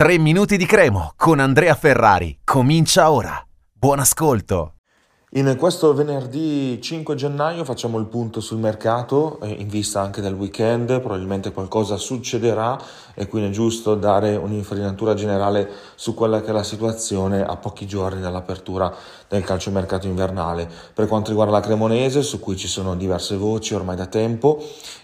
[0.00, 2.38] 3 minuti di cremo con Andrea Ferrari.
[2.42, 3.38] Comincia ora.
[3.70, 4.76] Buon ascolto.
[5.32, 11.00] In questo venerdì 5 gennaio facciamo il punto sul mercato, in vista anche del weekend,
[11.00, 12.80] probabilmente qualcosa succederà
[13.14, 17.86] e quindi è giusto dare un'infarinatura generale su quella che è la situazione a pochi
[17.86, 18.92] giorni dall'apertura
[19.28, 20.66] del calciomercato invernale.
[20.94, 24.60] Per quanto riguarda la Cremonese, su cui ci sono diverse voci ormai da tempo,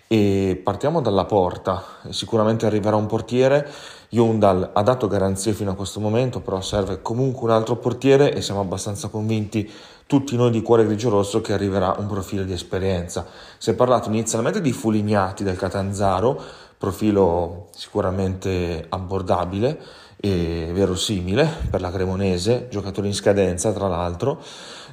[0.09, 3.69] e partiamo dalla porta, sicuramente arriverà un portiere,
[4.11, 8.43] Yundal ha dato garanzie fino a questo momento, però serve comunque un altro portiere e
[8.43, 9.71] siamo abbastanza convinti
[10.07, 13.27] tutti noi di cuore grigio-rosso che arriverà un profilo di esperienza.
[13.59, 16.41] Si è parlato inizialmente di Fulignati del Catanzaro,
[16.79, 19.79] profilo sicuramente abbordabile
[20.17, 24.43] e verosimile per la Cremonese, giocatore in scadenza tra l'altro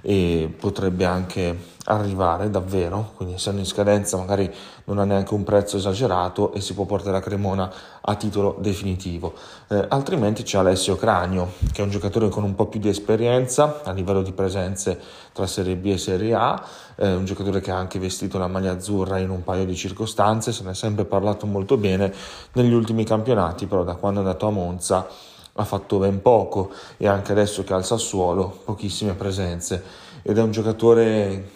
[0.05, 4.51] e potrebbe anche arrivare davvero, quindi essendo in scadenza magari
[4.85, 9.33] non ha neanche un prezzo esagerato e si può portare a Cremona a titolo definitivo.
[9.69, 13.81] Eh, altrimenti c'è Alessio Cranio, che è un giocatore con un po' più di esperienza
[13.83, 14.99] a livello di presenze
[15.31, 16.61] tra Serie B e Serie A,
[16.95, 20.51] eh, un giocatore che ha anche vestito la maglia azzurra in un paio di circostanze,
[20.51, 22.13] se ne è sempre parlato molto bene
[22.53, 25.07] negli ultimi campionati, però da quando è andato a Monza
[25.53, 29.83] ha fatto ben poco e anche adesso che ha il Sassuolo pochissime presenze.
[30.23, 31.49] Ed è un giocatore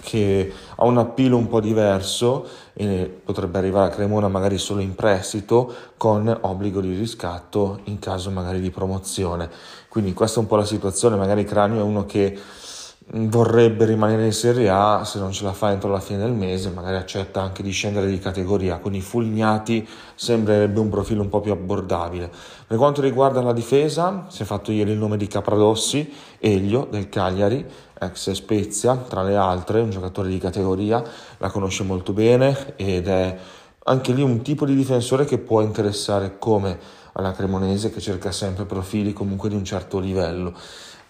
[0.00, 4.94] che ha un appeal un po' diverso e potrebbe arrivare a Cremona magari solo in
[4.94, 9.50] prestito con obbligo di riscatto in caso magari di promozione.
[9.88, 11.16] Quindi questa è un po' la situazione.
[11.16, 12.38] Magari Cranio è uno che
[13.10, 16.70] vorrebbe rimanere in Serie A, se non ce la fa entro la fine del mese,
[16.70, 18.78] magari accetta anche di scendere di categoria.
[18.78, 22.30] Con i Fulgnati sembrerebbe un profilo un po' più abbordabile.
[22.66, 27.08] Per quanto riguarda la difesa, si è fatto ieri il nome di Capradossi, Elio del
[27.08, 27.64] Cagliari,
[27.98, 31.02] ex Spezia, tra le altre, un giocatore di categoria,
[31.38, 33.38] la conosce molto bene ed è
[33.84, 36.78] anche lì un tipo di difensore che può interessare come
[37.12, 40.54] alla Cremonese che cerca sempre profili comunque di un certo livello.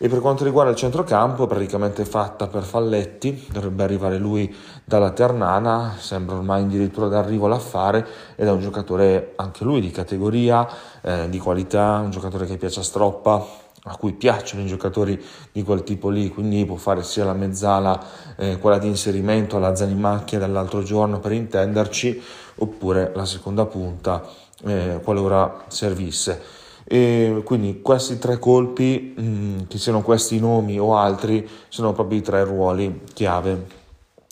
[0.00, 5.96] E per quanto riguarda il centrocampo, praticamente fatta per Falletti, dovrebbe arrivare lui dalla Ternana,
[5.98, 8.06] sembra ormai addirittura d'arrivo l'affare
[8.36, 10.68] ed è un giocatore anche lui di categoria,
[11.00, 13.45] eh, di qualità, un giocatore che piace a stroppa,
[13.83, 18.00] a cui piacciono i giocatori di quel tipo lì, quindi può fare sia la mezzala,
[18.36, 22.23] eh, quella di inserimento alla Zanimacchia dall'altro giorno per intenderci,
[22.58, 24.24] oppure la seconda punta
[24.64, 26.67] eh, qualora servisse.
[26.90, 32.22] E quindi questi tre colpi, mm, che siano questi nomi o altri, sono proprio i
[32.22, 33.66] tre ruoli chiave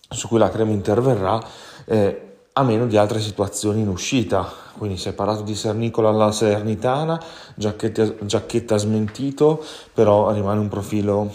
[0.08, 1.38] su cui la crema interverrà,
[1.84, 2.22] eh,
[2.54, 4.50] a meno di altre situazioni in uscita.
[4.78, 7.22] Quindi si è parlato di Sernicola alla Salernitana,
[7.54, 9.62] Giacchetta, Giacchetta smentito,
[9.92, 11.30] però rimane un profilo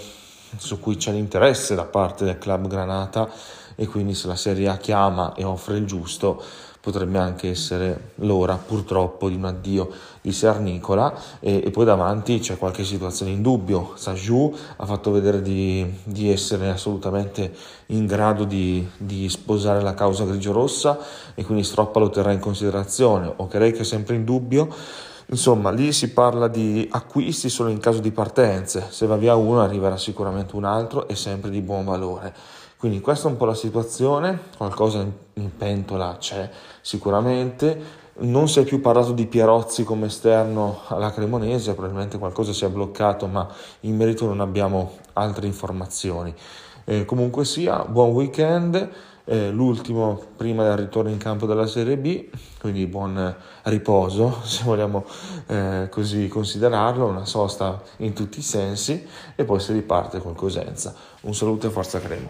[0.57, 3.29] su cui c'è l'interesse da parte del club Granata
[3.75, 6.41] e quindi se la Serie A chiama e offre il giusto
[6.81, 12.57] potrebbe anche essere l'ora purtroppo di un addio di Sernicola e, e poi davanti c'è
[12.57, 13.93] qualche situazione in dubbio.
[13.95, 17.53] Sajou ha fatto vedere di, di essere assolutamente
[17.87, 20.97] in grado di, di, sposare la causa grigio-rossa
[21.35, 23.31] e quindi Stroppa lo terrà in considerazione.
[23.35, 25.09] Okerei che è sempre in dubbio.
[25.31, 29.61] Insomma, lì si parla di acquisti solo in caso di partenze, se va via uno
[29.61, 32.35] arriverà sicuramente un altro e sempre di buon valore.
[32.77, 34.99] Quindi questa è un po' la situazione, qualcosa
[35.35, 36.49] in pentola c'è
[36.81, 37.81] sicuramente,
[38.15, 42.69] non si è più parlato di Pierozzi come esterno alla Cremonese, probabilmente qualcosa si è
[42.69, 43.47] bloccato, ma
[43.81, 46.35] in merito non abbiamo altre informazioni.
[46.83, 48.89] Eh, comunque sia, buon weekend,
[49.25, 55.05] eh, l'ultimo prima del ritorno in campo della Serie B, quindi buon riposo, se vogliamo
[55.47, 59.05] eh, così considerarlo, una sosta in tutti i sensi
[59.35, 60.93] e poi si riparte con Cosenza.
[61.21, 62.29] Un saluto e forza Cremo.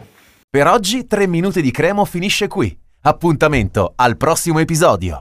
[0.50, 2.78] Per oggi 3 minuti di cremo finisce qui.
[3.04, 5.20] Appuntamento al prossimo episodio.